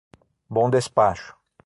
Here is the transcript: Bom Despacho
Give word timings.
Bom 0.57 0.67
Despacho 0.71 1.37